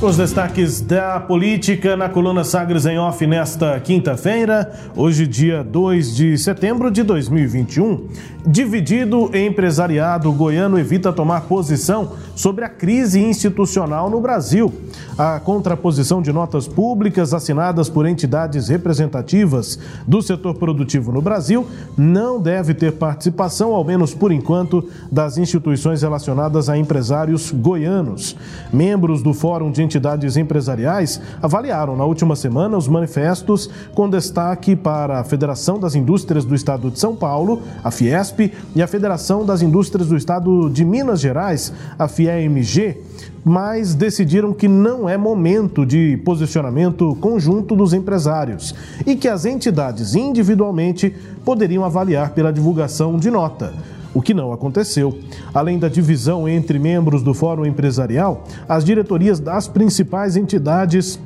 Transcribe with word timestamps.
Os 0.00 0.16
destaques 0.16 0.80
da 0.80 1.18
política 1.18 1.96
na 1.96 2.08
coluna 2.08 2.44
Sagres 2.44 2.86
em 2.86 3.00
Off 3.00 3.26
nesta 3.26 3.80
quinta-feira, 3.80 4.72
hoje, 4.94 5.26
dia 5.26 5.64
2 5.64 6.14
de 6.14 6.38
setembro 6.38 6.88
de 6.88 7.02
2021. 7.02 8.06
Dividido 8.46 9.28
empresariado, 9.36 10.32
goiano 10.32 10.78
evita 10.78 11.12
tomar 11.12 11.42
posição 11.42 12.12
sobre 12.36 12.64
a 12.64 12.68
crise 12.68 13.20
institucional 13.20 14.08
no 14.08 14.20
Brasil. 14.20 14.72
A 15.18 15.40
contraposição 15.40 16.22
de 16.22 16.32
notas 16.32 16.68
públicas 16.68 17.34
assinadas 17.34 17.88
por 17.88 18.06
entidades 18.06 18.68
representativas 18.68 19.80
do 20.06 20.22
setor 20.22 20.54
produtivo 20.54 21.10
no 21.10 21.20
Brasil 21.20 21.66
não 21.96 22.40
deve 22.40 22.72
ter 22.72 22.92
participação, 22.92 23.74
ao 23.74 23.82
menos 23.82 24.14
por 24.14 24.30
enquanto, 24.30 24.88
das 25.10 25.36
instituições 25.36 26.02
relacionadas 26.02 26.68
a 26.68 26.78
empresários 26.78 27.50
goianos. 27.50 28.36
Membros 28.72 29.22
do 29.22 29.34
Fórum 29.34 29.72
de 29.72 29.87
entidades 29.88 30.36
empresariais 30.36 31.18
avaliaram 31.40 31.96
na 31.96 32.04
última 32.04 32.36
semana 32.36 32.76
os 32.76 32.86
manifestos 32.86 33.70
com 33.94 34.08
destaque 34.08 34.76
para 34.76 35.20
a 35.20 35.24
Federação 35.24 35.80
das 35.80 35.94
Indústrias 35.94 36.44
do 36.44 36.54
Estado 36.54 36.90
de 36.90 37.00
São 37.00 37.16
Paulo, 37.16 37.62
a 37.82 37.90
Fiesp, 37.90 38.52
e 38.76 38.82
a 38.82 38.86
Federação 38.86 39.46
das 39.46 39.62
Indústrias 39.62 40.08
do 40.08 40.16
Estado 40.16 40.68
de 40.68 40.84
Minas 40.84 41.20
Gerais, 41.20 41.72
a 41.98 42.06
FIEMG, 42.06 42.98
mas 43.42 43.94
decidiram 43.94 44.52
que 44.52 44.68
não 44.68 45.08
é 45.08 45.16
momento 45.16 45.86
de 45.86 46.18
posicionamento 46.18 47.16
conjunto 47.18 47.74
dos 47.74 47.94
empresários 47.94 48.74
e 49.06 49.16
que 49.16 49.26
as 49.26 49.46
entidades 49.46 50.14
individualmente 50.14 51.14
poderiam 51.46 51.82
avaliar 51.82 52.30
pela 52.34 52.52
divulgação 52.52 53.16
de 53.16 53.30
nota 53.30 53.72
o 54.18 54.20
que 54.20 54.34
não 54.34 54.52
aconteceu. 54.52 55.16
Além 55.54 55.78
da 55.78 55.88
divisão 55.88 56.48
entre 56.48 56.76
membros 56.76 57.22
do 57.22 57.32
Fórum 57.32 57.64
Empresarial, 57.64 58.42
as 58.68 58.84
diretorias 58.84 59.38
das 59.38 59.68
principais 59.68 60.36
entidades 60.36 61.20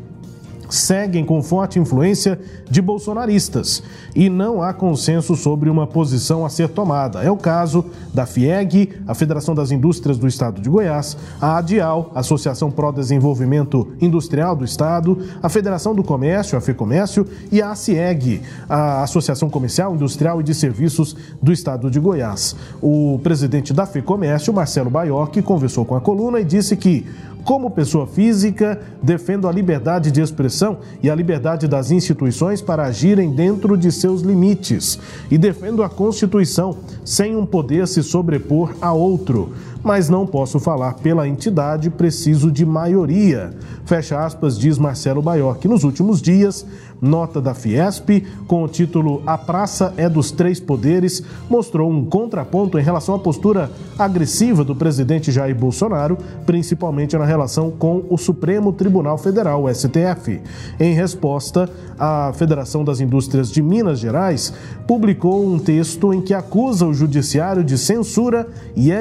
seguem 0.72 1.24
com 1.24 1.42
forte 1.42 1.78
influência 1.78 2.40
de 2.68 2.80
bolsonaristas 2.80 3.82
e 4.14 4.30
não 4.30 4.62
há 4.62 4.72
consenso 4.72 5.36
sobre 5.36 5.68
uma 5.68 5.86
posição 5.86 6.44
a 6.46 6.48
ser 6.48 6.68
tomada. 6.68 7.22
É 7.22 7.30
o 7.30 7.36
caso 7.36 7.84
da 8.12 8.24
FIEG, 8.24 8.94
a 9.06 9.14
Federação 9.14 9.54
das 9.54 9.70
Indústrias 9.70 10.16
do 10.16 10.26
Estado 10.26 10.60
de 10.60 10.70
Goiás, 10.70 11.16
a 11.40 11.58
ADIAL, 11.58 12.10
Associação 12.14 12.70
Pro 12.70 12.90
Desenvolvimento 12.90 13.88
Industrial 14.00 14.56
do 14.56 14.64
Estado, 14.64 15.18
a 15.42 15.48
Federação 15.48 15.94
do 15.94 16.02
Comércio, 16.02 16.56
a 16.56 16.60
FEComércio, 16.60 17.26
e 17.50 17.60
a 17.60 17.70
ACIEG, 17.70 18.40
a 18.68 19.02
Associação 19.02 19.50
Comercial, 19.50 19.94
Industrial 19.94 20.40
e 20.40 20.44
de 20.44 20.54
Serviços 20.54 21.14
do 21.40 21.52
Estado 21.52 21.90
de 21.90 22.00
Goiás. 22.00 22.56
O 22.80 23.20
presidente 23.22 23.72
da 23.72 23.86
FEComércio, 23.86 24.52
Marcelo 24.52 24.90
Baiocchi, 24.90 25.42
conversou 25.42 25.84
com 25.84 25.94
a 25.94 26.00
coluna 26.00 26.40
e 26.40 26.44
disse 26.44 26.76
que 26.76 27.06
como 27.44 27.70
pessoa 27.70 28.06
física, 28.06 28.80
defendo 29.02 29.48
a 29.48 29.52
liberdade 29.52 30.10
de 30.10 30.20
expressão 30.20 30.78
e 31.02 31.10
a 31.10 31.14
liberdade 31.14 31.66
das 31.66 31.90
instituições 31.90 32.62
para 32.62 32.84
agirem 32.84 33.34
dentro 33.34 33.76
de 33.76 33.90
seus 33.90 34.22
limites. 34.22 34.98
E 35.30 35.36
defendo 35.36 35.82
a 35.82 35.88
Constituição, 35.88 36.76
sem 37.04 37.36
um 37.36 37.44
poder 37.44 37.88
se 37.88 38.02
sobrepor 38.02 38.74
a 38.80 38.92
outro 38.92 39.52
mas 39.82 40.08
não 40.08 40.26
posso 40.26 40.60
falar 40.60 40.94
pela 40.94 41.26
entidade, 41.26 41.90
preciso 41.90 42.50
de 42.50 42.64
maioria. 42.64 43.50
Fecha 43.84 44.24
aspas, 44.24 44.58
diz 44.58 44.78
Marcelo 44.78 45.20
Baior, 45.20 45.58
que 45.58 45.68
nos 45.68 45.84
últimos 45.84 46.22
dias, 46.22 46.64
nota 47.00 47.40
da 47.40 47.52
Fiesp, 47.52 48.24
com 48.46 48.62
o 48.62 48.68
título 48.68 49.22
A 49.26 49.36
Praça 49.36 49.92
é 49.96 50.08
dos 50.08 50.30
Três 50.30 50.60
Poderes, 50.60 51.22
mostrou 51.50 51.90
um 51.90 52.04
contraponto 52.04 52.78
em 52.78 52.82
relação 52.82 53.16
à 53.16 53.18
postura 53.18 53.70
agressiva 53.98 54.62
do 54.62 54.76
presidente 54.76 55.32
Jair 55.32 55.56
Bolsonaro, 55.56 56.16
principalmente 56.46 57.16
na 57.18 57.24
relação 57.24 57.70
com 57.70 58.04
o 58.08 58.16
Supremo 58.16 58.72
Tribunal 58.72 59.18
Federal, 59.18 59.64
o 59.64 59.74
STF. 59.74 60.40
Em 60.78 60.94
resposta, 60.94 61.68
a 61.98 62.32
Federação 62.34 62.84
das 62.84 63.00
Indústrias 63.00 63.50
de 63.50 63.60
Minas 63.60 63.98
Gerais 63.98 64.52
publicou 64.86 65.44
um 65.44 65.58
texto 65.58 66.12
em 66.12 66.20
que 66.20 66.34
acusa 66.34 66.86
o 66.86 66.94
judiciário 66.94 67.64
de 67.64 67.76
censura 67.76 68.46
e 68.76 68.92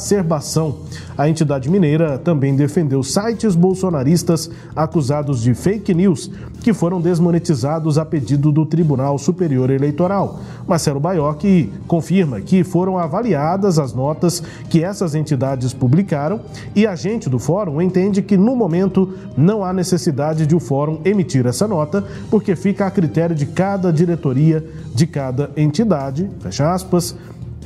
exacerbação. 0.00 0.78
A 1.16 1.28
entidade 1.28 1.68
mineira 1.68 2.18
também 2.18 2.56
defendeu 2.56 3.02
sites 3.02 3.54
bolsonaristas 3.54 4.50
acusados 4.74 5.42
de 5.42 5.52
fake 5.52 5.92
news, 5.92 6.30
que 6.62 6.72
foram 6.72 7.00
desmonetizados 7.00 7.98
a 7.98 8.04
pedido 8.04 8.50
do 8.50 8.64
Tribunal 8.64 9.18
Superior 9.18 9.70
Eleitoral. 9.70 10.40
Marcelo 10.66 10.98
Baiocchi 10.98 11.70
confirma 11.86 12.40
que 12.40 12.64
foram 12.64 12.98
avaliadas 12.98 13.78
as 13.78 13.92
notas 13.92 14.42
que 14.68 14.82
essas 14.82 15.14
entidades 15.14 15.74
publicaram 15.74 16.40
e 16.74 16.86
a 16.86 16.96
gente 16.96 17.28
do 17.28 17.38
fórum 17.38 17.80
entende 17.80 18.22
que 18.22 18.36
no 18.36 18.56
momento 18.56 19.12
não 19.36 19.64
há 19.64 19.72
necessidade 19.72 20.46
de 20.46 20.54
o 20.54 20.60
fórum 20.60 21.00
emitir 21.04 21.46
essa 21.46 21.68
nota, 21.68 22.04
porque 22.30 22.56
fica 22.56 22.86
a 22.86 22.90
critério 22.90 23.36
de 23.36 23.46
cada 23.46 23.92
diretoria 23.92 24.64
de 24.94 25.06
cada 25.06 25.50
entidade, 25.56 26.28
fecha 26.40 26.72
aspas. 26.72 27.14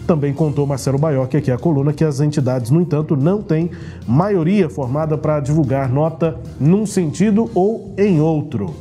Também 0.06 0.34
contou 0.34 0.66
Marcelo 0.66 0.98
Baiocchi 0.98 1.38
aqui 1.38 1.50
a 1.50 1.56
coluna 1.56 1.92
que 1.92 2.04
as 2.04 2.20
entidades, 2.20 2.70
no 2.70 2.80
entanto, 2.80 3.16
não 3.16 3.40
têm 3.40 3.70
maioria 4.06 4.68
formada 4.68 5.16
para 5.16 5.40
divulgar 5.40 5.90
nota 5.90 6.36
num 6.60 6.84
sentido 6.84 7.50
ou 7.54 7.94
em 7.96 8.20
outro. 8.20 8.74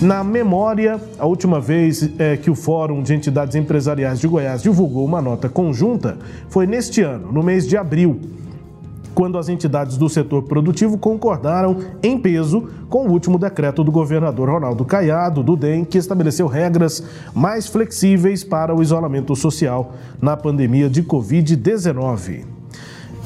Na 0.00 0.22
memória, 0.22 1.00
a 1.18 1.26
última 1.26 1.58
vez 1.58 2.08
é, 2.18 2.36
que 2.36 2.50
o 2.50 2.54
Fórum 2.54 3.02
de 3.02 3.14
Entidades 3.14 3.56
Empresariais 3.56 4.20
de 4.20 4.28
Goiás 4.28 4.62
divulgou 4.62 5.04
uma 5.04 5.20
nota 5.20 5.48
conjunta 5.48 6.18
foi 6.48 6.66
neste 6.66 7.00
ano, 7.00 7.32
no 7.32 7.42
mês 7.42 7.66
de 7.66 7.76
abril 7.76 8.20
quando 9.18 9.36
as 9.36 9.48
entidades 9.48 9.96
do 9.96 10.08
setor 10.08 10.44
produtivo 10.44 10.96
concordaram 10.96 11.78
em 12.04 12.16
peso 12.16 12.68
com 12.88 13.04
o 13.04 13.10
último 13.10 13.36
decreto 13.36 13.82
do 13.82 13.90
governador 13.90 14.48
Ronaldo 14.48 14.84
Caiado, 14.84 15.42
do 15.42 15.56
DEM, 15.56 15.84
que 15.84 15.98
estabeleceu 15.98 16.46
regras 16.46 17.02
mais 17.34 17.66
flexíveis 17.66 18.44
para 18.44 18.72
o 18.72 18.80
isolamento 18.80 19.34
social 19.34 19.92
na 20.22 20.36
pandemia 20.36 20.88
de 20.88 21.02
Covid-19 21.02 22.44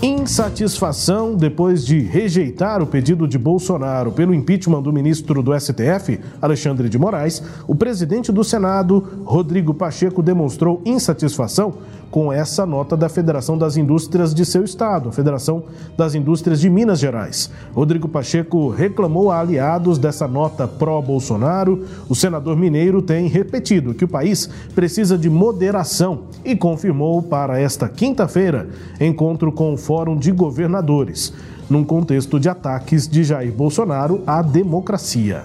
insatisfação 0.03 1.37
depois 1.37 1.87
de 1.87 2.01
rejeitar 2.01 2.83
o 2.83 2.87
pedido 2.87 3.29
de 3.29 3.39
Bolsonaro 3.39 4.11
pelo 4.11 4.35
impeachment 4.35 4.83
do 4.83 4.93
ministro 4.93 5.41
do 5.45 5.57
STF, 5.59 6.19
Alexandre 6.41 6.89
de 6.89 6.99
Moraes, 6.99 7.41
o 7.69 7.75
presidente 7.75 8.33
do 8.33 8.43
Senado, 8.43 9.23
Rodrigo 9.25 9.73
Pacheco, 9.73 10.21
demonstrou 10.21 10.83
insatisfação 10.85 11.75
com 12.13 12.31
essa 12.31 12.67
nota 12.67 12.95
da 12.95 13.09
Federação 13.09 13.57
das 13.57 13.79
Indústrias 13.79 14.35
de 14.35 14.45
seu 14.45 14.63
estado, 14.63 15.09
a 15.09 15.13
Federação 15.13 15.65
das 15.97 16.15
Indústrias 16.15 16.61
de 16.61 16.69
Minas 16.69 16.99
Gerais. 16.99 17.51
Rodrigo 17.75 18.07
Pacheco 18.07 18.69
reclamou 18.69 19.31
a 19.31 19.41
aliados 19.41 19.97
dessa 19.97 20.29
nota 20.29 20.69
pró-Bolsonaro. 20.69 21.87
O 22.11 22.15
senador 22.15 22.55
mineiro 22.55 23.01
tem 23.01 23.29
repetido 23.29 23.95
que 23.95 24.05
o 24.05 24.09
país 24.09 24.47
precisa 24.75 25.17
de 25.17 25.31
moderação 25.31 26.25
e 26.45 26.55
confirmou 26.55 27.23
para 27.23 27.59
esta 27.59 27.89
quinta-feira 27.89 28.69
encontro 29.01 29.51
com 29.51 29.73
o 29.73 29.79
Fórum 29.79 30.19
de 30.19 30.31
Governadores, 30.33 31.33
num 31.71 31.83
contexto 31.83 32.39
de 32.39 32.47
ataques 32.47 33.09
de 33.09 33.25
Jair 33.25 33.53
Bolsonaro 33.53 34.21
à 34.27 34.43
democracia. 34.43 35.45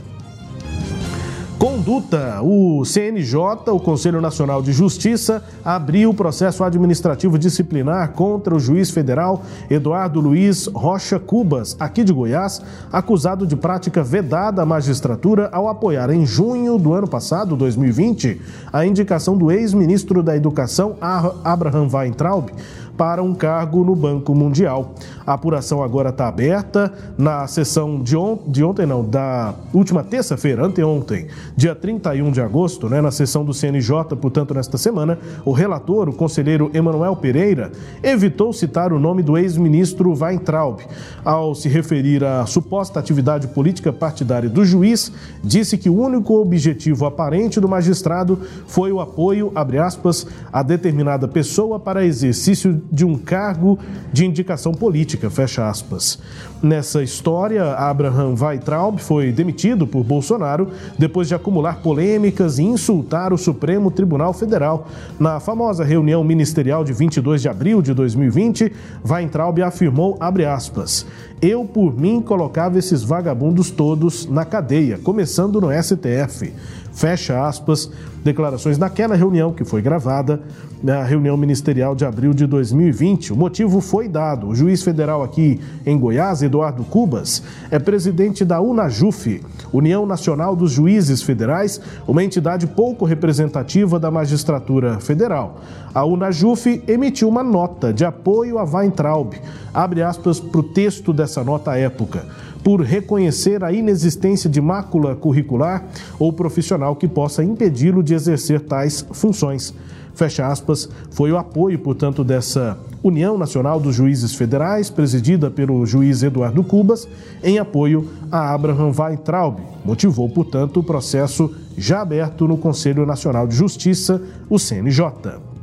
Conduta. 1.58 2.40
O 2.44 2.86
CNJ, 2.86 3.72
o 3.72 3.80
Conselho 3.80 4.22
Nacional 4.22 4.62
de 4.62 4.72
Justiça, 4.72 5.44
abriu 5.66 6.14
processo 6.14 6.64
administrativo 6.64 7.36
disciplinar 7.36 8.12
contra 8.12 8.54
o 8.54 8.60
juiz 8.60 8.92
federal 8.92 9.42
Eduardo 9.68 10.20
Luiz 10.20 10.68
Rocha 10.68 11.20
Cubas, 11.20 11.76
aqui 11.80 12.04
de 12.04 12.14
Goiás, 12.14 12.62
acusado 12.92 13.48
de 13.48 13.56
prática 13.56 14.04
vedada 14.04 14.62
à 14.62 14.66
magistratura 14.68 15.50
ao 15.52 15.68
apoiar 15.68 16.12
em 16.12 16.28
junho 16.28 16.78
do 16.78 16.94
ano 16.94 17.08
passado, 17.08 17.56
2020, 17.56 18.40
a 18.72 18.86
indicação 18.86 19.36
do 19.36 19.52
ex-ministro 19.52 20.22
da 20.22 20.38
Educação, 20.38 20.96
Abraham 21.44 21.88
Weintraub, 21.92 22.52
para 22.98 23.22
um 23.22 23.36
cargo 23.36 23.84
no 23.84 23.96
Banco 23.96 24.34
Mundial. 24.34 24.96
A 25.26 25.34
apuração 25.34 25.84
agora 25.84 26.10
está 26.10 26.28
aberta 26.28 26.92
na 27.18 27.46
sessão 27.48 28.02
de, 28.02 28.18
on 28.18 28.40
de 28.48 28.64
ontem, 28.64 28.86
não, 28.86 29.08
da 29.08 29.54
última 29.74 30.04
terça-feira, 30.04 30.66
anteontem, 30.66 31.28
dia 31.56 31.76
31 31.76 32.32
de 32.32 32.42
agosto, 32.42 32.90
né, 32.90 33.00
na 33.02 33.12
sessão 33.12 33.46
do 33.46 33.54
CNJ, 33.54 34.16
portanto, 34.20 34.54
nesta 34.54 34.78
semana, 34.78 35.20
o 35.46 35.52
relator, 35.52 36.10
o 36.10 36.14
conselheiro 36.14 36.72
Emanuel 36.74 37.16
Pereira, 37.16 37.72
evitou 38.02 38.52
citar 38.52 38.92
o 38.92 39.00
nome 39.00 39.22
do 39.22 39.38
ex-ministro 39.38 40.14
Weintraub. 40.18 40.80
Ao 41.24 41.54
se 41.54 41.70
referir 41.70 42.24
à 42.24 42.46
suposta 42.46 43.00
atividade 43.00 43.48
política 43.50 43.94
partidária 43.94 44.50
do 44.50 44.66
juiz, 44.66 45.12
disse 45.44 45.78
que 45.78 45.90
o 45.90 46.00
único 46.00 46.36
objetivo 46.36 47.06
aparente 47.06 47.60
do 47.60 47.68
magistrado 47.68 48.40
foi 48.66 48.92
o 48.92 49.00
apoio, 49.00 49.52
abre 49.54 49.78
aspas, 49.78 50.26
a 50.52 50.64
determinada 50.64 51.28
pessoa 51.28 51.80
para 51.80 52.06
exercício 52.06 52.82
de 52.92 53.06
um 53.06 53.18
cargo 53.18 53.78
de 54.12 54.26
indicação 54.26 54.72
política, 54.72 55.30
fecha 55.30 55.70
aspas. 55.70 56.20
Nessa 56.62 57.04
história, 57.04 57.74
Abraham 57.74 58.36
Weitraub 58.40 59.00
foi 59.00 59.32
demitido 59.32 59.86
por 59.86 60.04
Bolsonaro 60.04 60.70
depois 60.98 61.28
de 61.28 61.36
acumular 61.36 61.82
polêmicas 61.82 62.58
e 62.58 62.64
insultar 62.64 63.32
o 63.32 63.38
Supremo 63.38 63.92
Tribunal 63.92 64.34
Federal. 64.34 64.88
Na 65.20 65.40
famosa 65.40 65.84
reunião 65.84 66.24
ministerial 66.24 66.84
de 66.84 66.94
22 66.94 67.42
de 67.42 67.50
abril 67.50 67.82
de 67.82 67.94
2020, 67.94 68.72
Weintraub 69.08 69.62
afirmou, 69.62 70.18
aspas, 70.48 71.06
eu, 71.42 71.64
por 71.66 71.96
mim, 71.96 72.22
colocava 72.22 72.80
esses 72.80 73.04
vagabundos 73.04 73.70
todos 73.70 74.26
na 74.26 74.44
cadeia, 74.44 74.98
começando 74.98 75.62
no 75.62 75.70
STF. 75.72 76.52
Fecha 76.98 77.48
aspas, 77.48 77.92
declarações 78.24 78.80
naquela 78.80 79.16
reunião 79.16 79.54
que 79.54 79.64
foi 79.64 79.84
gravada 79.84 80.42
na 80.82 81.04
reunião 81.04 81.38
ministerial 81.38 81.94
de 81.94 82.04
abril 82.04 82.34
de 82.34 82.48
2020. 82.48 83.34
O 83.34 83.36
motivo 83.36 83.80
foi 83.82 84.08
dado. 84.08 84.48
O 84.48 84.56
juiz 84.56 84.82
federal 84.82 85.22
aqui 85.22 85.62
em 85.86 85.96
Goiás, 85.96 86.42
Eduardo 86.42 86.84
Cubas, 86.84 87.44
é 87.70 87.78
presidente 87.78 88.44
da 88.44 88.60
UNAJUF, 88.60 89.44
União 89.72 90.08
Nacional 90.08 90.56
dos 90.56 90.72
Juízes 90.72 91.22
Federais, 91.22 91.80
uma 92.08 92.24
entidade 92.24 92.66
pouco 92.66 93.06
representativa 93.06 94.00
da 94.00 94.10
magistratura 94.10 95.00
federal. 95.00 95.62
A 95.94 96.04
UNAJUF 96.04 96.82
emitiu 96.88 97.30
uma 97.30 97.44
nota 97.44 97.94
de 97.94 98.06
apoio 98.06 98.58
a 98.58 98.64
Weintraub. 98.64 99.36
Abre 99.72 100.02
aspas 100.02 100.40
para 100.40 100.62
o 100.62 100.64
texto 100.64 101.14
dessa 101.14 101.44
nota 101.44 101.74
à 101.74 101.78
época 101.78 102.26
por 102.68 102.82
reconhecer 102.82 103.64
a 103.64 103.72
inexistência 103.72 104.50
de 104.50 104.60
mácula 104.60 105.16
curricular 105.16 105.86
ou 106.20 106.34
profissional 106.34 106.98
que 106.98 107.08
possa 107.08 107.42
impedi-lo 107.42 108.04
de 108.04 108.14
exercer 108.14 108.60
tais 108.60 109.06
funções. 109.14 109.74
Fecha 110.14 110.46
aspas, 110.46 110.90
foi 111.12 111.32
o 111.32 111.38
apoio, 111.38 111.80
portanto, 111.80 112.26
dessa 112.26 112.78
União 113.02 113.38
Nacional 113.38 113.80
dos 113.80 113.96
Juízes 113.96 114.36
Federais, 114.36 114.90
presidida 114.90 115.50
pelo 115.50 115.86
juiz 115.86 116.24
Eduardo 116.24 116.62
Cubas, 116.62 117.08
em 117.42 117.58
apoio 117.58 118.06
a 118.30 118.54
Abraham 118.54 118.92
Weintraub. 118.92 119.60
Motivou, 119.86 120.28
portanto, 120.28 120.82
o 120.82 120.84
processo 120.84 121.50
já 121.78 122.02
aberto 122.02 122.50
no 122.50 122.58
Conselho 122.58 123.06
Nacional 123.06 123.48
de 123.48 123.56
Justiça, 123.56 124.22
o 124.50 124.60
CNJ. 124.60 125.57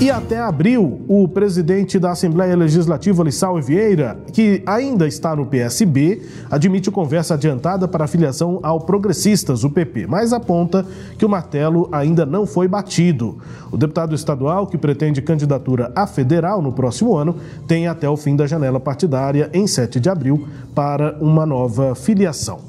E 0.00 0.12
até 0.12 0.38
abril, 0.38 1.00
o 1.08 1.26
presidente 1.26 1.98
da 1.98 2.12
Assembleia 2.12 2.54
Legislativa, 2.54 3.24
Lissau 3.24 3.60
Vieira, 3.60 4.16
que 4.32 4.62
ainda 4.64 5.08
está 5.08 5.34
no 5.34 5.44
PSB, 5.44 6.22
admite 6.48 6.88
conversa 6.88 7.34
adiantada 7.34 7.88
para 7.88 8.06
filiação 8.06 8.60
ao 8.62 8.82
Progressistas, 8.82 9.64
o 9.64 9.70
PP, 9.70 10.06
mas 10.06 10.32
aponta 10.32 10.86
que 11.18 11.26
o 11.26 11.28
martelo 11.28 11.88
ainda 11.90 12.24
não 12.24 12.46
foi 12.46 12.68
batido. 12.68 13.38
O 13.72 13.76
deputado 13.76 14.14
estadual, 14.14 14.68
que 14.68 14.78
pretende 14.78 15.20
candidatura 15.20 15.90
a 15.96 16.06
federal 16.06 16.62
no 16.62 16.70
próximo 16.70 17.16
ano, 17.16 17.34
tem 17.66 17.88
até 17.88 18.08
o 18.08 18.16
fim 18.16 18.36
da 18.36 18.46
janela 18.46 18.78
partidária, 18.78 19.50
em 19.52 19.66
7 19.66 19.98
de 19.98 20.08
abril, 20.08 20.46
para 20.76 21.16
uma 21.20 21.44
nova 21.44 21.96
filiação. 21.96 22.60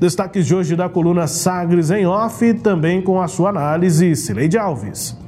Destaques 0.00 0.46
de 0.46 0.54
hoje 0.54 0.74
da 0.74 0.88
coluna 0.88 1.26
Sagres 1.26 1.90
em 1.90 2.06
Off, 2.06 2.54
também 2.54 3.02
com 3.02 3.20
a 3.20 3.28
sua 3.28 3.50
análise, 3.50 4.16
Cileide 4.16 4.56
Alves. 4.56 5.21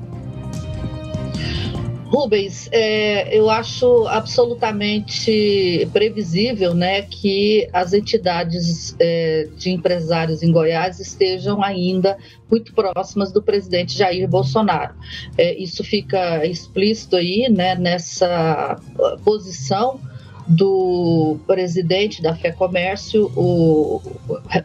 Rubens, 2.07 2.69
é, 2.71 3.37
eu 3.37 3.51
acho 3.51 4.07
absolutamente 4.07 5.89
previsível 5.93 6.75
né, 6.75 7.03
que 7.03 7.69
as 7.73 7.93
entidades 7.93 8.95
é, 8.99 9.49
de 9.57 9.71
empresários 9.71 10.43
em 10.43 10.53
Goiás 10.53 11.01
estejam 11.01 11.63
ainda 11.63 12.17
muito 12.51 12.73
próximas 12.75 13.33
do 13.33 13.43
presidente 13.43 13.97
Jair 13.97 14.29
Bolsonaro. 14.29 14.95
É, 15.37 15.55
isso 15.55 15.83
fica 15.83 16.47
explícito 16.47 17.17
aí 17.17 17.49
né, 17.51 17.75
nessa 17.75 18.77
posição 19.25 19.99
do 20.47 21.39
presidente 21.47 22.21
da 22.21 22.35
Fé 22.35 22.53
Comércio, 22.53 23.33
o, 23.35 24.01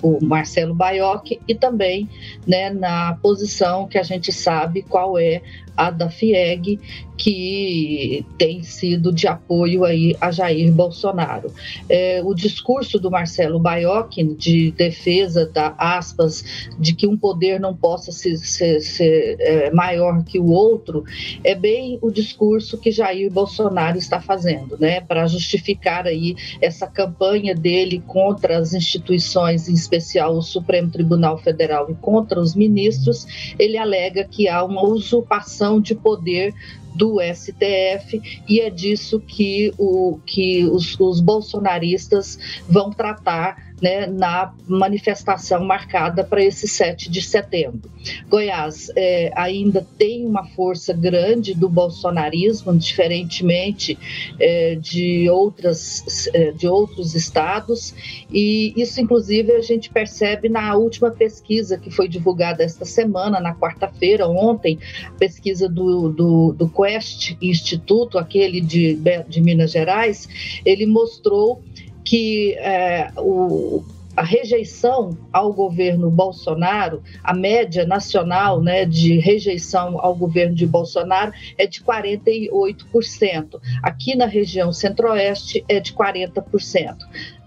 o 0.03 0.25
Marcelo 0.25 0.73
Baioc, 0.73 1.39
e 1.47 1.55
também 1.55 2.09
né, 2.45 2.69
na 2.69 3.17
posição 3.21 3.87
que 3.87 3.97
a 3.97 4.03
gente 4.03 4.31
sabe 4.31 4.81
qual 4.81 5.17
é 5.17 5.41
a 5.79 5.89
da 5.89 6.09
FIEG, 6.09 6.77
que 7.19 8.25
tem 8.37 8.63
sido 8.63 9.11
de 9.11 9.27
apoio 9.27 9.83
aí 9.83 10.15
a 10.19 10.31
Jair 10.31 10.71
Bolsonaro. 10.71 11.51
É, 11.89 12.21
o 12.23 12.33
discurso 12.33 12.97
do 12.97 13.11
Marcelo 13.11 13.59
Baioc 13.59 14.15
de 14.37 14.71
defesa 14.71 15.45
da 15.45 15.75
aspas 15.77 16.69
de 16.79 16.93
que 16.93 17.05
um 17.05 17.17
poder 17.17 17.59
não 17.59 17.75
possa 17.75 18.11
ser, 18.11 18.37
ser, 18.37 18.81
ser 18.81 19.37
é, 19.39 19.71
maior 19.71 20.23
que 20.23 20.39
o 20.39 20.47
outro 20.47 21.03
é 21.43 21.53
bem 21.55 21.99
o 22.01 22.09
discurso 22.09 22.77
que 22.77 22.91
Jair 22.91 23.29
Bolsonaro 23.31 23.97
está 23.97 24.21
fazendo, 24.21 24.77
né, 24.79 25.01
para 25.01 25.27
justificar 25.27 26.07
aí 26.07 26.35
essa 26.61 26.87
campanha 26.87 27.53
dele 27.53 28.01
contra 28.07 28.57
as 28.57 28.73
instituições, 28.73 29.67
em 29.67 29.73
especial 29.73 30.37
o 30.37 30.41
Supremo 30.41 30.89
Tribunal 30.89 31.37
Federal 31.37 31.89
e 31.89 31.95
contra 31.95 32.39
os 32.39 32.55
ministros. 32.55 33.53
Ele 33.59 33.77
alega 33.77 34.23
que 34.23 34.47
há 34.47 34.63
uma 34.63 34.83
usurpação 34.83 35.68
de 35.77 35.93
poder 35.93 36.53
do 36.95 37.17
STF 37.21 38.21
e 38.47 38.61
é 38.61 38.69
disso 38.69 39.19
que, 39.19 39.73
o, 39.77 40.19
que 40.25 40.65
os, 40.65 40.97
os 40.99 41.19
bolsonaristas 41.19 42.39
vão 42.67 42.89
tratar 42.89 43.68
né, 43.81 44.05
na 44.07 44.53
manifestação 44.67 45.63
marcada 45.63 46.23
para 46.23 46.43
esse 46.43 46.67
7 46.67 47.09
de 47.09 47.21
setembro. 47.21 47.89
Goiás 48.29 48.91
é, 48.95 49.31
ainda 49.35 49.85
tem 49.97 50.25
uma 50.25 50.45
força 50.45 50.93
grande 50.93 51.53
do 51.53 51.69
bolsonarismo, 51.69 52.77
diferentemente 52.77 53.97
é, 54.39 54.75
de, 54.75 55.29
outras, 55.29 56.29
é, 56.33 56.51
de 56.51 56.67
outros 56.67 57.15
estados, 57.15 57.93
e 58.31 58.73
isso, 58.75 58.99
inclusive, 59.01 59.53
a 59.53 59.61
gente 59.61 59.89
percebe 59.89 60.49
na 60.49 60.75
última 60.75 61.11
pesquisa 61.11 61.77
que 61.77 61.91
foi 61.91 62.07
divulgada 62.07 62.63
esta 62.63 62.85
semana, 62.85 63.39
na 63.39 63.55
quarta-feira, 63.55 64.27
ontem, 64.27 64.79
pesquisa 65.17 65.67
do, 65.67 66.09
do, 66.09 66.53
do 66.53 66.69
Quest 66.69 67.35
Instituto, 67.41 68.17
aquele 68.17 68.61
de, 68.61 68.97
de 69.27 69.41
Minas 69.41 69.71
Gerais, 69.71 70.27
ele 70.65 70.85
mostrou 70.85 71.61
que 72.03 72.55
é, 72.57 73.11
o, 73.17 73.83
a 74.19 74.23
rejeição 74.23 75.17
ao 75.31 75.53
governo 75.53 76.11
Bolsonaro, 76.11 77.01
a 77.23 77.33
média 77.33 77.85
nacional 77.85 78.61
né, 78.61 78.85
de 78.85 79.17
rejeição 79.17 79.97
ao 79.99 80.13
governo 80.13 80.53
de 80.53 80.67
Bolsonaro 80.67 81.31
é 81.57 81.65
de 81.65 81.81
48%. 81.81 83.61
Aqui 83.81 84.15
na 84.15 84.25
região 84.25 84.73
centro-oeste 84.73 85.63
é 85.69 85.79
de 85.79 85.93
40% 85.93 86.97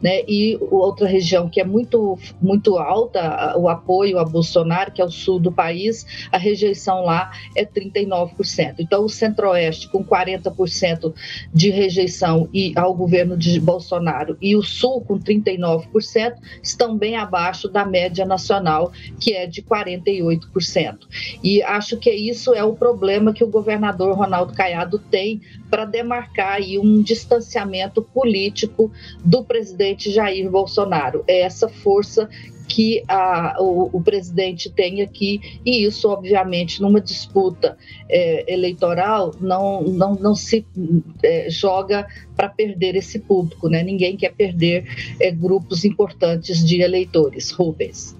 né? 0.02 0.22
E 0.26 0.58
outra 0.70 1.06
região 1.06 1.49
que 1.49 1.60
é 1.60 1.64
muito, 1.64 2.19
muito 2.40 2.76
alta, 2.76 3.56
o 3.56 3.69
apoio 3.69 4.19
a 4.19 4.25
Bolsonaro, 4.25 4.90
que 4.90 5.00
é 5.00 5.04
o 5.04 5.10
sul 5.10 5.38
do 5.38 5.52
país, 5.52 6.28
a 6.31 6.38
rejeição 6.38 7.04
lá 7.04 7.31
é 7.56 7.64
39%. 7.64 8.77
Então, 8.79 9.05
o 9.05 9.08
centro-oeste, 9.08 9.88
com 9.88 10.05
40% 10.05 11.15
de 11.53 11.70
rejeição 11.70 12.48
e 12.53 12.72
ao 12.77 12.94
governo 12.94 13.36
de 13.36 13.60
Bolsonaro, 13.60 14.36
e 14.41 14.56
o 14.56 14.62
sul, 14.62 15.00
com 15.03 15.19
39%, 15.19 16.34
estão 16.62 16.96
bem 16.96 17.17
abaixo 17.17 17.69
da 17.69 17.84
média 17.84 18.24
nacional, 18.24 18.93
que 19.20 19.32
é 19.32 19.46
de 19.46 19.62
48%. 19.62 20.98
E 21.43 21.62
acho 21.62 21.96
que 21.96 22.10
isso 22.10 22.55
é 22.55 22.65
o 22.65 22.74
problema 22.74 23.32
que 23.32 23.44
o 23.44 23.48
governador 23.48 24.17
Ronaldo 24.17 24.53
Caiado 24.53 24.98
tem 24.98 25.41
para 25.70 25.84
demarcar 25.84 26.55
aí 26.55 26.79
um 26.79 27.03
distanciamento 27.03 28.03
político 28.03 28.91
do 29.24 29.44
presidente 29.44 29.92
presidente 29.93 30.11
Jair 30.11 30.51
Bolsonaro. 30.51 31.25
É 31.27 31.41
essa 31.43 31.69
força 31.69 32.29
que 32.69 33.03
a, 33.06 33.56
o, 33.61 33.91
o, 33.93 34.03
presidente 34.03 34.70
tem 34.70 35.03
aqui, 35.03 35.61
e 35.65 35.84
isso, 35.84 36.08
obviamente, 36.08 36.81
numa 36.81 37.01
disputa 37.01 37.77
é, 38.08 38.51
eleitoral, 38.51 39.34
não, 39.41 39.82
não, 39.82 40.15
não 40.15 40.34
se 40.34 40.65
é, 41.22 41.51
joga 41.51 42.06
para 42.34 42.49
perder 42.49 42.96
esse 42.96 43.19
público, 43.19 43.69
né? 43.69 43.82
Ninguém 43.82 44.17
quer 44.17 44.32
perder 44.32 44.87
é, 45.20 45.31
grupos 45.31 45.84
importantes 45.84 46.65
de 46.65 46.81
eleitores. 46.81 47.51
Rubens. 47.51 48.17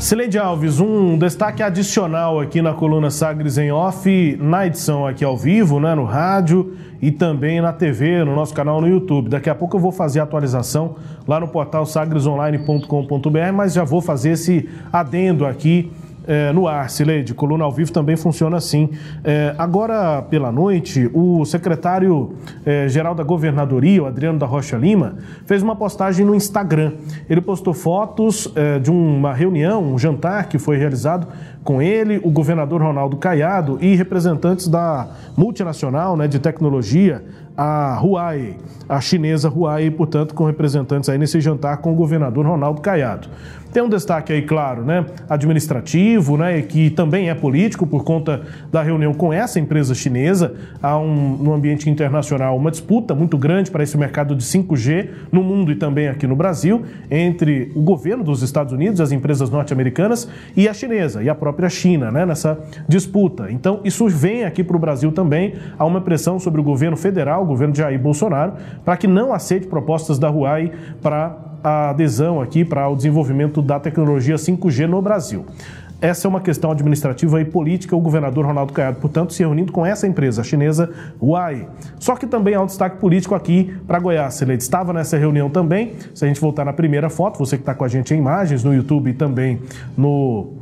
Sileide 0.00 0.38
Alves, 0.38 0.80
um 0.80 1.18
destaque 1.18 1.62
adicional 1.62 2.40
aqui 2.40 2.62
na 2.62 2.72
coluna 2.72 3.10
Sagres 3.10 3.58
em 3.58 3.70
Off, 3.70 4.34
na 4.40 4.66
edição 4.66 5.06
aqui 5.06 5.22
ao 5.22 5.36
vivo, 5.36 5.78
né, 5.78 5.94
no 5.94 6.04
rádio 6.04 6.74
e 7.02 7.12
também 7.12 7.60
na 7.60 7.70
TV, 7.70 8.24
no 8.24 8.34
nosso 8.34 8.54
canal 8.54 8.80
no 8.80 8.88
YouTube. 8.88 9.28
Daqui 9.28 9.50
a 9.50 9.54
pouco 9.54 9.76
eu 9.76 9.80
vou 9.80 9.92
fazer 9.92 10.20
a 10.20 10.22
atualização 10.22 10.96
lá 11.28 11.38
no 11.38 11.46
portal 11.46 11.84
sagresonline.com.br, 11.84 13.52
mas 13.54 13.74
já 13.74 13.84
vou 13.84 14.00
fazer 14.00 14.30
esse 14.30 14.66
adendo 14.90 15.44
aqui 15.44 15.92
é, 16.26 16.52
no 16.52 16.66
ar, 16.66 16.90
Sileide. 16.90 17.34
Coluna 17.34 17.64
ao 17.64 17.72
vivo 17.72 17.92
também 17.92 18.16
funciona 18.16 18.56
assim. 18.56 18.90
É, 19.24 19.54
agora, 19.58 20.22
pela 20.22 20.52
noite, 20.52 21.10
o 21.12 21.44
secretário-geral 21.44 23.12
é, 23.12 23.16
da 23.16 23.22
Governadoria, 23.22 24.02
o 24.02 24.06
Adriano 24.06 24.38
da 24.38 24.46
Rocha 24.46 24.76
Lima, 24.76 25.16
fez 25.46 25.62
uma 25.62 25.76
postagem 25.76 26.24
no 26.24 26.34
Instagram. 26.34 26.92
Ele 27.28 27.40
postou 27.40 27.74
fotos 27.74 28.50
é, 28.54 28.78
de 28.78 28.90
uma 28.90 29.32
reunião, 29.34 29.82
um 29.82 29.98
jantar 29.98 30.48
que 30.48 30.58
foi 30.58 30.76
realizado 30.76 31.26
com 31.62 31.82
ele, 31.82 32.20
o 32.24 32.30
governador 32.30 32.80
Ronaldo 32.80 33.16
Caiado 33.16 33.78
e 33.80 33.94
representantes 33.94 34.66
da 34.66 35.08
multinacional 35.36 36.16
né, 36.16 36.26
de 36.26 36.38
tecnologia, 36.38 37.22
a 37.56 38.00
Huawei, 38.02 38.56
a 38.88 39.00
chinesa 39.00 39.50
Huawei, 39.50 39.90
portanto, 39.90 40.34
com 40.34 40.46
representantes 40.46 41.10
aí 41.10 41.18
nesse 41.18 41.40
jantar 41.40 41.76
com 41.78 41.92
o 41.92 41.94
governador 41.94 42.46
Ronaldo 42.46 42.80
Caiado. 42.80 43.28
Tem 43.72 43.82
um 43.82 43.88
destaque 43.88 44.32
aí, 44.32 44.42
claro, 44.42 44.84
né, 44.84 45.06
administrativo, 45.28 46.36
né, 46.36 46.60
que 46.62 46.90
também 46.90 47.30
é 47.30 47.34
político 47.34 47.86
por 47.86 48.02
conta 48.02 48.42
da 48.70 48.82
reunião 48.82 49.14
com 49.14 49.32
essa 49.32 49.60
empresa 49.60 49.94
chinesa. 49.94 50.54
Há 50.82 50.98
um, 50.98 51.36
no 51.36 51.52
ambiente 51.52 51.88
internacional 51.88 52.56
uma 52.56 52.70
disputa 52.70 53.14
muito 53.14 53.38
grande 53.38 53.70
para 53.70 53.84
esse 53.84 53.96
mercado 53.96 54.34
de 54.34 54.42
5G 54.42 55.08
no 55.30 55.42
mundo 55.42 55.70
e 55.70 55.76
também 55.76 56.08
aqui 56.08 56.26
no 56.26 56.34
Brasil 56.34 56.82
entre 57.08 57.70
o 57.76 57.80
governo 57.80 58.24
dos 58.24 58.42
Estados 58.42 58.72
Unidos, 58.72 59.00
as 59.00 59.12
empresas 59.12 59.50
norte-americanas 59.50 60.28
e 60.56 60.68
a 60.68 60.74
chinesa 60.74 61.22
e 61.22 61.28
a 61.28 61.34
própria 61.34 61.68
China, 61.68 62.10
né, 62.10 62.26
nessa 62.26 62.58
disputa. 62.88 63.52
Então, 63.52 63.80
isso 63.84 64.08
vem 64.08 64.44
aqui 64.44 64.64
para 64.64 64.76
o 64.76 64.80
Brasil 64.80 65.12
também. 65.12 65.54
Há 65.78 65.84
uma 65.84 66.00
pressão 66.00 66.40
sobre 66.40 66.60
o 66.60 66.64
governo 66.64 66.96
federal, 66.96 67.44
o 67.44 67.46
governo 67.46 67.72
de 67.72 67.78
Jair 67.78 68.00
Bolsonaro, 68.00 68.54
para 68.84 68.96
que 68.96 69.06
não 69.06 69.32
aceite 69.32 69.68
propostas 69.68 70.18
da 70.18 70.28
Huawei 70.28 70.72
para 71.00 71.49
a 71.62 71.90
adesão 71.90 72.40
aqui 72.40 72.64
para 72.64 72.88
o 72.88 72.96
desenvolvimento 72.96 73.60
da 73.60 73.78
tecnologia 73.78 74.36
5G 74.36 74.86
no 74.86 75.00
Brasil. 75.00 75.44
Essa 76.00 76.26
é 76.26 76.28
uma 76.28 76.40
questão 76.40 76.70
administrativa 76.70 77.40
e 77.40 77.44
política. 77.44 77.94
O 77.94 78.00
governador 78.00 78.46
Ronaldo 78.46 78.72
Caiado, 78.72 78.98
portanto, 78.98 79.34
se 79.34 79.42
reunindo 79.42 79.70
com 79.70 79.84
essa 79.84 80.06
empresa 80.06 80.42
chinesa 80.42 80.90
Huawei. 81.20 81.66
Só 81.98 82.16
que 82.16 82.26
também 82.26 82.54
há 82.54 82.62
um 82.62 82.66
destaque 82.66 82.96
político 82.96 83.34
aqui 83.34 83.76
para 83.86 83.98
Goiás. 83.98 84.40
Ele 84.40 84.54
estava 84.54 84.94
nessa 84.94 85.18
reunião 85.18 85.50
também. 85.50 85.92
Se 86.14 86.24
a 86.24 86.28
gente 86.28 86.40
voltar 86.40 86.64
na 86.64 86.72
primeira 86.72 87.10
foto, 87.10 87.38
você 87.38 87.56
que 87.56 87.62
está 87.62 87.74
com 87.74 87.84
a 87.84 87.88
gente 87.88 88.14
em 88.14 88.18
imagens 88.18 88.64
no 88.64 88.74
YouTube 88.74 89.10
e 89.10 89.14
também 89.14 89.60
no 89.96 90.54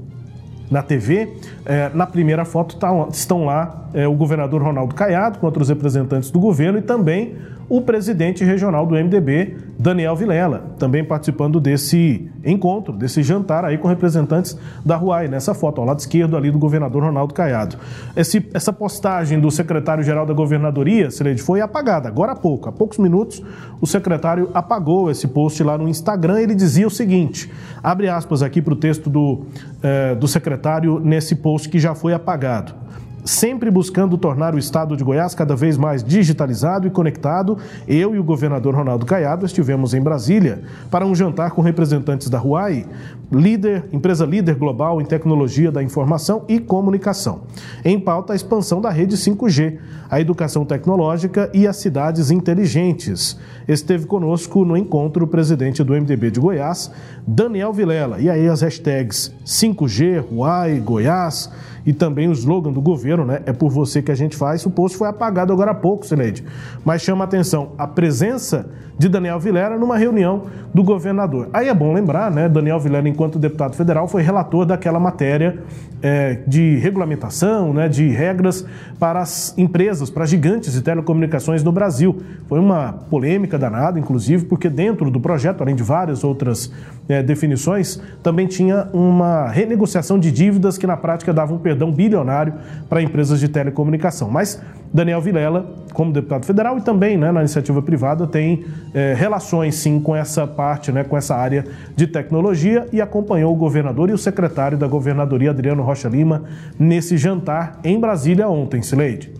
na 0.70 0.82
TV. 0.82 1.34
É, 1.64 1.90
na 1.94 2.06
primeira 2.06 2.44
foto 2.44 2.76
tá, 2.76 2.90
estão 3.10 3.44
lá 3.44 3.88
é, 3.94 4.06
o 4.06 4.14
governador 4.14 4.62
Ronaldo 4.62 4.94
Caiado 4.94 5.38
com 5.38 5.46
outros 5.46 5.68
representantes 5.68 6.30
do 6.30 6.38
governo 6.38 6.78
e 6.78 6.82
também 6.82 7.36
o 7.68 7.82
presidente 7.82 8.42
regional 8.44 8.86
do 8.86 8.94
MDB, 8.94 9.56
Daniel 9.78 10.16
Vilela, 10.16 10.64
também 10.78 11.04
participando 11.04 11.60
desse 11.60 12.30
encontro, 12.44 12.94
desse 12.94 13.22
jantar 13.22 13.64
aí 13.64 13.76
com 13.76 13.86
representantes 13.86 14.56
da 14.84 14.96
Ruai, 14.96 15.28
nessa 15.28 15.52
foto, 15.52 15.80
ao 15.80 15.86
lado 15.86 15.98
esquerdo 15.98 16.36
ali 16.36 16.50
do 16.50 16.58
governador 16.58 17.02
Ronaldo 17.02 17.34
Caiado. 17.34 17.76
Esse, 18.16 18.48
essa 18.54 18.72
postagem 18.72 19.38
do 19.38 19.50
secretário-geral 19.50 20.24
da 20.24 20.32
governadoria, 20.32 21.10
Celede, 21.10 21.42
foi 21.42 21.60
apagada 21.60 22.08
agora 22.08 22.32
há 22.32 22.36
pouco, 22.36 22.70
há 22.70 22.72
poucos 22.72 22.96
minutos, 22.98 23.42
o 23.80 23.86
secretário 23.86 24.50
apagou 24.54 25.10
esse 25.10 25.28
post 25.28 25.62
lá 25.62 25.76
no 25.76 25.88
Instagram. 25.88 26.40
Ele 26.40 26.54
dizia 26.54 26.86
o 26.86 26.90
seguinte: 26.90 27.50
abre 27.82 28.08
aspas 28.08 28.42
aqui 28.42 28.62
para 28.62 28.72
o 28.72 28.76
texto 28.76 29.10
do, 29.10 29.46
eh, 29.82 30.14
do 30.14 30.26
secretário 30.26 30.98
nesse 30.98 31.36
post 31.36 31.68
que 31.68 31.78
já 31.78 31.94
foi 31.94 32.14
apagado 32.14 32.88
sempre 33.24 33.70
buscando 33.70 34.16
tornar 34.16 34.54
o 34.54 34.58
estado 34.58 34.96
de 34.96 35.04
Goiás 35.04 35.34
cada 35.34 35.54
vez 35.54 35.76
mais 35.76 36.02
digitalizado 36.02 36.86
e 36.86 36.90
conectado, 36.90 37.58
eu 37.86 38.14
e 38.14 38.18
o 38.18 38.24
governador 38.24 38.74
Ronaldo 38.74 39.04
Caiado 39.06 39.44
estivemos 39.44 39.94
em 39.94 40.00
Brasília 40.00 40.62
para 40.90 41.06
um 41.06 41.14
jantar 41.14 41.50
com 41.50 41.62
representantes 41.62 42.28
da 42.28 42.38
Huawei, 42.38 42.86
líder, 43.30 43.84
empresa 43.92 44.24
líder 44.24 44.54
global 44.54 45.00
em 45.00 45.04
tecnologia 45.04 45.70
da 45.70 45.82
informação 45.82 46.44
e 46.48 46.58
comunicação. 46.58 47.42
Em 47.84 48.00
pauta, 48.00 48.32
a 48.32 48.36
expansão 48.36 48.80
da 48.80 48.90
rede 48.90 49.16
5G, 49.16 49.78
a 50.10 50.20
educação 50.20 50.64
tecnológica 50.64 51.50
e 51.52 51.66
as 51.66 51.76
cidades 51.76 52.30
inteligentes. 52.30 53.38
Esteve 53.66 54.06
conosco 54.06 54.64
no 54.64 54.76
encontro 54.76 55.24
o 55.24 55.28
presidente 55.28 55.84
do 55.84 55.92
MDB 55.92 56.30
de 56.30 56.40
Goiás, 56.40 56.90
Daniel 57.26 57.72
Vilela. 57.72 58.18
E 58.18 58.30
aí 58.30 58.48
as 58.48 58.62
hashtags 58.62 59.32
5G, 59.44 60.24
Huawei, 60.32 60.80
Goiás 60.80 61.50
e 61.84 61.92
também 61.92 62.28
o 62.28 62.32
slogan 62.32 62.72
do 62.72 62.80
governo, 62.80 63.07
né? 63.16 63.40
É 63.46 63.52
por 63.52 63.70
você 63.70 64.02
que 64.02 64.12
a 64.12 64.14
gente 64.14 64.36
faz. 64.36 64.64
O 64.66 64.70
post 64.70 64.96
foi 64.96 65.08
apagado 65.08 65.52
agora 65.52 65.70
há 65.70 65.74
pouco, 65.74 66.06
Sileide. 66.06 66.44
Mas 66.84 67.02
chama 67.02 67.24
atenção 67.24 67.72
a 67.78 67.86
presença 67.86 68.68
de 68.98 69.08
Daniel 69.08 69.38
Vilela 69.38 69.78
numa 69.78 69.96
reunião 69.96 70.46
do 70.74 70.82
governador. 70.82 71.48
Aí 71.52 71.68
é 71.68 71.74
bom 71.74 71.92
lembrar, 71.92 72.30
né? 72.30 72.48
Daniel 72.48 72.80
Vilela, 72.80 73.08
enquanto 73.08 73.38
deputado 73.38 73.76
federal, 73.76 74.08
foi 74.08 74.22
relator 74.22 74.66
daquela 74.66 74.98
matéria 74.98 75.62
é, 76.02 76.40
de 76.46 76.76
regulamentação, 76.76 77.72
né, 77.72 77.88
de 77.88 78.08
regras 78.08 78.64
para 78.98 79.20
as 79.20 79.56
empresas, 79.56 80.10
para 80.10 80.26
gigantes 80.26 80.72
de 80.72 80.82
telecomunicações 80.82 81.62
no 81.62 81.72
Brasil. 81.72 82.20
Foi 82.48 82.58
uma 82.58 82.92
polêmica 82.92 83.58
danada, 83.58 83.98
inclusive, 83.98 84.44
porque 84.46 84.68
dentro 84.68 85.10
do 85.10 85.20
projeto, 85.20 85.62
além 85.62 85.74
de 85.74 85.82
várias 85.82 86.24
outras 86.24 86.72
é, 87.08 87.22
definições, 87.22 88.00
também 88.22 88.46
tinha 88.46 88.88
uma 88.92 89.48
renegociação 89.48 90.18
de 90.18 90.30
dívidas 90.30 90.76
que 90.76 90.86
na 90.86 90.96
prática 90.96 91.32
dava 91.32 91.54
um 91.54 91.58
perdão 91.58 91.90
bilionário 91.90 92.54
para 92.88 93.02
empresas 93.02 93.40
de 93.40 93.48
telecomunicação. 93.48 94.30
Mas 94.30 94.60
Daniel 94.92 95.20
Vilela, 95.20 95.74
como 95.92 96.12
deputado 96.12 96.44
federal 96.44 96.78
e 96.78 96.82
também 96.82 97.16
né, 97.16 97.32
na 97.32 97.40
iniciativa 97.40 97.80
privada, 97.82 98.26
tem 98.26 98.64
é, 98.94 99.14
relações 99.14 99.74
sim 99.74 100.00
com 100.00 100.14
essa 100.14 100.46
parte, 100.46 100.92
né, 100.92 101.04
com 101.04 101.16
essa 101.16 101.34
área 101.34 101.64
de 101.96 102.06
tecnologia 102.06 102.86
e 102.92 103.00
acompanhou 103.00 103.52
o 103.52 103.56
governador 103.56 104.10
e 104.10 104.12
o 104.12 104.18
secretário 104.18 104.76
da 104.76 104.86
governadoria, 104.86 105.50
Adriano 105.50 105.82
Rocha 105.82 106.08
Lima, 106.08 106.44
nesse 106.78 107.16
jantar 107.16 107.80
em 107.82 107.98
Brasília 107.98 108.48
ontem, 108.48 108.82
Sileide. 108.82 109.32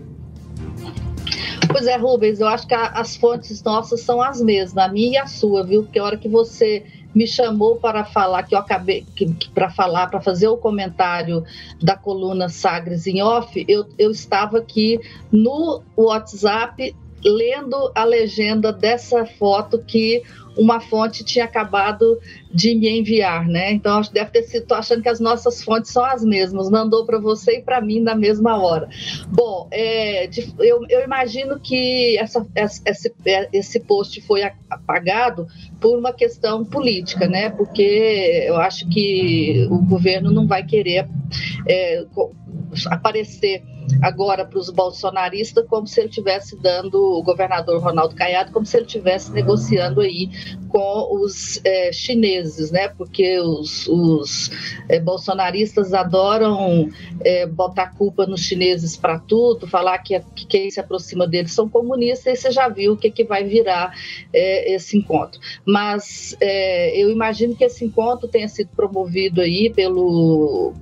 Pois 1.71 1.87
é, 1.87 1.97
Rubens, 1.97 2.41
eu 2.41 2.49
acho 2.49 2.67
que 2.67 2.75
as 2.75 3.17
fontes 3.17 3.63
nossas 3.63 4.01
são 4.01 4.23
as 4.23 4.41
mesmas, 4.41 4.79
a 4.79 4.91
minha 4.91 5.13
e 5.13 5.17
a 5.19 5.27
sua, 5.27 5.65
viu? 5.65 5.83
Porque 5.83 5.99
a 5.99 6.05
hora 6.05 6.17
que 6.17 6.29
você 6.29 6.83
me 7.19 7.27
chamou 7.27 7.75
para 7.75 8.05
falar 8.05 8.45
que 8.45 8.55
eu 8.55 8.59
acabei 8.61 9.05
para 9.53 9.69
falar, 9.69 10.07
para 10.07 10.21
fazer 10.21 10.47
o 10.47 10.57
comentário 10.57 11.45
da 11.83 11.97
coluna 11.97 12.49
Sagres 12.49 13.09
em 13.09 13.21
off, 13.21 13.65
eu, 13.67 13.85
eu 13.99 14.13
estava 14.13 14.59
aqui 14.59 15.01
no 15.33 15.83
WhatsApp 15.97 16.95
lendo 17.25 17.91
a 17.93 18.05
legenda 18.05 18.73
dessa 18.73 19.27
foto 19.27 19.81
que 19.81 20.23
uma 20.59 20.81
fonte 20.81 21.25
tinha 21.25 21.45
acabado 21.45 22.19
de 22.53 22.75
me 22.75 22.99
enviar, 22.99 23.47
né? 23.47 23.73
Então 23.73 24.01
deve 24.13 24.31
ter 24.31 24.43
sido, 24.43 24.67
tô 24.67 24.75
achando 24.75 25.03
que 25.03 25.09
as 25.09 25.21
nossas 25.21 25.63
fontes 25.63 25.93
são 25.93 26.05
as 26.05 26.25
mesmas, 26.25 26.69
mandou 26.69 27.07
para 27.07 27.19
você 27.19 27.59
e 27.59 27.63
para 27.63 27.81
mim 27.81 28.01
na 28.01 28.15
mesma 28.15 28.61
hora. 28.61 28.89
Bom, 29.29 29.69
é, 29.71 30.27
de, 30.27 30.53
eu, 30.59 30.85
eu, 30.89 31.03
imagino 31.05 31.61
que 31.61 32.19
essa, 32.19 32.45
esse, 32.87 33.15
esse 33.53 33.81
post 33.81 34.21
foi 34.23 34.43
apagado 34.69 35.47
por 35.81 35.97
uma 35.97 36.13
questão 36.13 36.65
política, 36.65 37.29
né? 37.29 37.51
Porque 37.51 38.45
eu 38.47 38.57
acho 38.57 38.89
que 38.89 39.67
o 39.71 39.79
governo 39.79 40.31
não 40.33 40.47
vai 40.47 40.65
querer 40.65 41.09
é, 41.69 42.05
aparecer 42.91 43.63
agora 44.03 44.45
para 44.45 44.59
os 44.59 44.71
bolsonaristas 44.71 45.67
como 45.67 45.87
se 45.87 46.01
ele 46.01 46.09
estivesse 46.09 46.57
dando 46.57 47.01
o 47.01 47.23
governador 47.23 47.83
Ronaldo 47.83 48.15
Caiado 48.15 48.53
como 48.53 48.65
se 48.65 48.77
ele 48.77 48.87
estivesse 48.87 49.33
negociando 49.33 50.01
aí 50.01 50.29
com 50.69 51.23
os 51.23 51.61
é, 51.65 51.93
chineses, 51.93 52.71
né? 52.71 52.89
Porque 52.89 53.39
os, 53.41 53.89
os 53.89 54.51
é, 54.89 55.01
bolsonaristas 55.01 55.93
adoram 55.95 56.89
é, 57.25 57.47
botar 57.47 57.95
culpa 57.97 58.27
nos 58.27 58.43
chineses 58.43 58.97
para 58.97 59.19
tudo, 59.19 59.67
falar 59.67 59.99
que, 59.99 60.19
que, 60.35 60.47
quem 60.47 60.71
se 60.71 60.79
aproxima 60.79 61.27
deles 61.27 61.53
são 61.53 61.69
comunistas, 61.69 62.27
e 62.27 62.37
você 62.37 62.51
já 62.51 62.69
viu 62.69 62.93
o 62.93 62.97
que, 62.97 63.11
que 63.11 63.25
vai 63.25 63.45
virar 63.45 63.95
esse 64.33 64.97
encontro. 64.97 65.41
Mas 65.65 66.37
eu 66.93 67.11
imagino 67.11 67.55
que 67.57 67.65
esse 67.65 67.85
encontro 67.85 68.29
tenha 68.29 68.49
sido 68.49 68.71
promovido 68.75 69.41
aí 69.41 69.71
pelo 69.71 70.75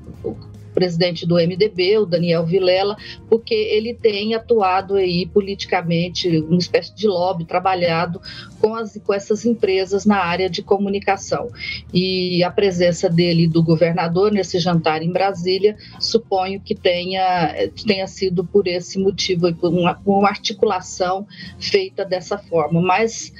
presidente 0.77 1.27
do 1.27 1.37
MDB, 1.37 1.97
o 1.97 2.05
Daniel 2.05 2.45
Vilela, 2.45 2.99
porque 3.31 3.55
ele 3.55 3.95
tem 3.95 4.35
atuado 4.35 4.97
aí 4.97 5.27
politicamente, 5.27 6.29
uma 6.41 6.59
espécie 6.59 6.95
de 6.95 7.09
lobby, 7.09 7.47
trabalhado 7.47 8.21
com, 8.61 8.75
as, 8.75 9.01
com 9.03 9.15
essas 9.15 9.47
empresas 9.47 10.05
na 10.05 10.19
área 10.19 10.51
de 10.51 10.63
comunicação. 10.63 11.49
E 11.95 12.45
a 12.45 12.51
presença 12.51 13.09
dele 13.09 13.49
do 13.49 13.63
governador 13.63 14.31
nesse 14.31 14.59
jantar 14.59 15.03
em 15.03 15.11
Brasília, 15.11 15.79
suponho 15.99 16.61
que 16.61 16.75
tenha, 16.75 17.55
tenha 17.87 18.07
sido 18.07 18.45
por 18.45 18.67
esse 18.67 18.99
motivo, 18.99 19.55
por 19.55 19.73
uma, 19.73 19.99
uma 20.05 20.29
articulação 20.29 21.27
feita 21.59 22.05
dessa 22.05 22.37
forma. 22.37 22.83
Mas 22.83 23.33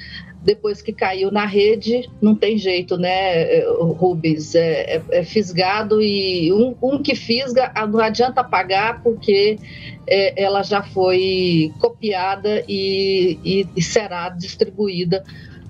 depois 0.43 0.81
que 0.81 0.93
caiu 0.93 1.31
na 1.31 1.45
rede, 1.45 2.09
não 2.21 2.35
tem 2.35 2.57
jeito, 2.57 2.97
né, 2.97 3.61
Rubens? 3.69 4.55
É, 4.55 4.97
é, 4.97 5.03
é 5.11 5.25
fisgado 5.25 6.01
e 6.01 6.53
um, 6.53 6.75
um, 6.81 7.03
que 7.03 7.15
fisga 7.15 7.73
não 7.89 8.01
adianta 8.01 8.45
pagar 8.45 9.03
porque 9.03 9.59
é, 10.07 10.41
ela 10.41 10.63
já 10.63 10.83
foi 10.83 11.73
copiada 11.81 12.63
e, 12.69 13.39
e, 13.45 13.69
e 13.75 13.83
será 13.83 14.29
distribuída, 14.29 15.25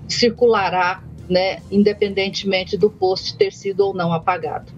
circulará, 0.07 1.03
né, 1.27 1.59
independentemente 1.71 2.77
do 2.77 2.89
post 2.89 3.35
ter 3.35 3.51
sido 3.51 3.81
ou 3.81 3.93
não 3.93 4.13
apagado. 4.13 4.71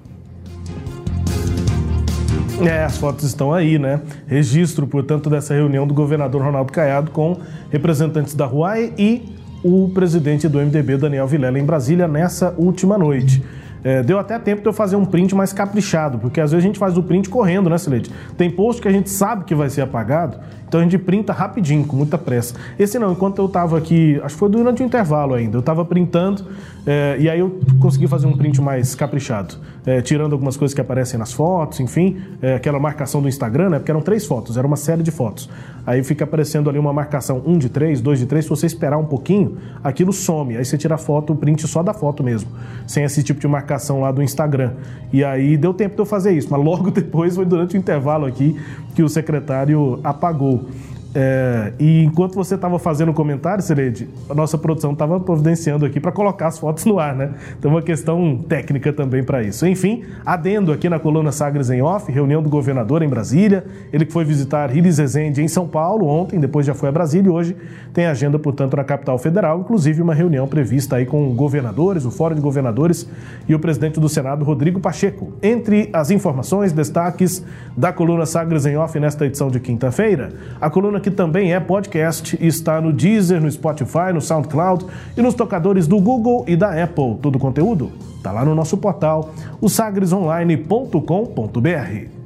É, 2.61 2.83
as 2.83 2.97
fotos 2.97 3.23
estão 3.23 3.53
aí, 3.53 3.79
né? 3.79 4.01
Registro, 4.27 4.85
portanto, 4.85 5.29
dessa 5.29 5.53
reunião 5.53 5.87
do 5.87 5.93
governador 5.93 6.41
Ronaldo 6.41 6.73
Caiado 6.73 7.09
com 7.11 7.37
representantes 7.69 8.35
da 8.35 8.45
Huawei 8.45 8.93
e 8.97 9.38
o 9.63 9.89
presidente 9.93 10.47
do 10.47 10.59
MDB, 10.59 10.97
Daniel 10.97 11.27
Vilela, 11.27 11.59
em 11.59 11.65
Brasília, 11.65 12.07
nessa 12.07 12.53
última 12.57 12.97
noite. 12.97 13.43
É, 13.83 14.03
deu 14.03 14.19
até 14.19 14.37
tempo 14.37 14.61
de 14.61 14.67
eu 14.67 14.73
fazer 14.73 14.95
um 14.95 15.05
print 15.05 15.33
mais 15.33 15.53
caprichado, 15.53 16.19
porque 16.19 16.41
às 16.41 16.51
vezes 16.51 16.63
a 16.63 16.67
gente 16.67 16.77
faz 16.77 16.97
o 16.97 17.03
print 17.03 17.29
correndo, 17.29 17.69
né, 17.69 17.77
Silete? 17.77 18.11
Tem 18.37 18.49
post 18.49 18.81
que 18.81 18.87
a 18.87 18.91
gente 18.91 19.09
sabe 19.09 19.45
que 19.45 19.55
vai 19.55 19.69
ser 19.69 19.81
apagado, 19.81 20.37
então 20.67 20.79
a 20.79 20.83
gente 20.83 20.97
printa 20.97 21.33
rapidinho, 21.33 21.85
com 21.85 21.95
muita 21.95 22.17
pressa. 22.17 22.53
Esse 22.77 22.99
não, 22.99 23.11
enquanto 23.11 23.39
eu 23.39 23.45
estava 23.45 23.77
aqui, 23.77 24.19
acho 24.23 24.35
que 24.35 24.39
foi 24.39 24.49
durante 24.49 24.83
o 24.83 24.85
intervalo 24.85 25.33
ainda, 25.33 25.57
eu 25.57 25.61
estava 25.61 25.83
printando 25.85 26.45
é, 26.85 27.17
e 27.19 27.29
aí 27.29 27.39
eu 27.39 27.59
consegui 27.79 28.07
fazer 28.07 28.27
um 28.27 28.35
print 28.35 28.61
mais 28.61 28.93
caprichado, 28.95 29.55
é, 29.85 30.01
tirando 30.01 30.33
algumas 30.33 30.57
coisas 30.57 30.75
que 30.75 30.81
aparecem 30.81 31.17
nas 31.17 31.31
fotos, 31.31 31.79
enfim, 31.79 32.17
é, 32.41 32.55
aquela 32.55 32.79
marcação 32.79 33.21
do 33.21 33.27
Instagram, 33.27 33.69
né? 33.69 33.79
Porque 33.79 33.91
eram 33.91 34.01
três 34.01 34.25
fotos, 34.25 34.57
era 34.57 34.67
uma 34.67 34.75
série 34.75 35.01
de 35.01 35.11
fotos. 35.11 35.49
Aí 35.85 36.03
fica 36.03 36.23
aparecendo 36.23 36.69
ali 36.69 36.77
uma 36.77 36.93
marcação 36.93 37.41
um 37.45 37.57
de 37.57 37.69
três, 37.69 37.99
dois 38.01 38.19
de 38.19 38.25
três. 38.25 38.45
Se 38.45 38.49
você 38.49 38.67
esperar 38.67 38.97
um 38.97 39.05
pouquinho, 39.05 39.57
aquilo 39.83 40.13
some. 40.13 40.55
Aí 40.55 40.63
você 40.63 40.77
tira 40.77 40.95
a 40.95 40.97
foto, 40.97 41.33
o 41.33 41.35
print 41.35 41.67
só 41.67 41.81
da 41.81 41.93
foto 41.93 42.23
mesmo, 42.23 42.49
sem 42.85 43.03
esse 43.03 43.23
tipo 43.23 43.39
de 43.39 43.47
marcação 43.47 43.68
lá 43.99 44.11
do 44.11 44.23
Instagram. 44.23 44.73
E 45.11 45.23
aí 45.23 45.57
deu 45.57 45.73
tempo 45.73 45.95
de 45.95 46.01
eu 46.01 46.05
fazer 46.05 46.31
isso, 46.31 46.47
mas 46.49 46.63
logo 46.63 46.89
depois 46.91 47.35
foi 47.35 47.45
durante 47.45 47.75
o 47.75 47.77
intervalo 47.77 48.25
aqui 48.25 48.59
que 48.95 49.03
o 49.03 49.09
secretário 49.09 49.99
apagou. 50.03 50.65
É, 51.13 51.73
e 51.79 52.03
enquanto 52.03 52.35
você 52.35 52.53
estava 52.53 52.77
fazendo 52.77 53.09
o 53.09 53.13
comentário, 53.13 53.63
Serede, 53.63 54.07
a 54.29 54.35
nossa 54.35 54.57
produção 54.57 54.93
estava 54.93 55.19
providenciando 55.19 55.85
aqui 55.85 55.99
para 55.99 56.11
colocar 56.11 56.47
as 56.47 56.59
fotos 56.59 56.85
no 56.85 56.99
ar, 56.99 57.15
né? 57.15 57.31
Então, 57.57 57.71
uma 57.71 57.81
questão 57.81 58.37
técnica 58.47 58.93
também 58.93 59.23
para 59.23 59.41
isso. 59.41 59.65
Enfim, 59.65 60.03
adendo 60.23 60.71
aqui 60.71 60.87
na 60.87 60.99
coluna 60.99 61.31
Sagres 61.31 61.69
em 61.71 61.81
Off, 61.81 62.11
reunião 62.11 62.43
do 62.43 62.49
governador 62.49 63.01
em 63.01 63.07
Brasília. 63.07 63.65
Ele 63.91 64.05
que 64.05 64.13
foi 64.13 64.23
visitar 64.23 64.69
Riles 64.69 64.99
Rezende 64.99 65.41
em 65.41 65.47
São 65.47 65.67
Paulo 65.67 66.05
ontem, 66.05 66.39
depois 66.39 66.65
já 66.65 66.75
foi 66.75 66.89
a 66.89 66.91
Brasília 66.91 67.27
e 67.27 67.31
hoje 67.31 67.55
tem 67.91 68.05
agenda, 68.05 68.37
portanto, 68.37 68.77
na 68.77 68.83
capital 68.83 69.17
federal, 69.17 69.59
inclusive 69.61 70.01
uma 70.01 70.13
reunião 70.13 70.47
prevista 70.47 70.97
aí 70.97 71.05
com 71.05 71.33
governadores, 71.33 72.05
o 72.05 72.11
Fórum 72.11 72.35
de 72.35 72.41
Governadores 72.41 73.09
e 73.47 73.55
o 73.55 73.59
presidente 73.59 73.99
do 73.99 74.07
Senado, 74.07 74.45
Rodrigo 74.45 74.79
Pacheco. 74.79 75.33
Entre 75.41 75.89
as 75.91 76.11
informações, 76.11 76.71
destaques 76.71 77.43
da 77.75 77.91
coluna 77.91 78.25
Sagres 78.25 78.65
em 78.65 78.77
Off 78.77 78.99
nesta 78.99 79.25
edição 79.25 79.49
de 79.49 79.59
quinta-feira, 79.59 80.29
a 80.61 80.69
coluna 80.69 80.99
que 81.09 81.15
também 81.15 81.53
é 81.53 81.59
podcast 81.59 82.37
e 82.39 82.47
está 82.47 82.79
no 82.79 82.93
Deezer, 82.93 83.41
no 83.41 83.51
Spotify, 83.51 84.13
no 84.13 84.21
SoundCloud 84.21 84.85
e 85.17 85.21
nos 85.21 85.33
tocadores 85.33 85.87
do 85.87 85.99
Google 85.99 86.45
e 86.47 86.55
da 86.55 86.83
Apple. 86.83 87.15
Todo 87.21 87.35
o 87.35 87.39
conteúdo 87.39 87.91
está 88.17 88.31
lá 88.31 88.45
no 88.45 88.53
nosso 88.53 88.77
portal, 88.77 89.33
o 89.59 89.67
sagresonline.com.br. 89.67 92.19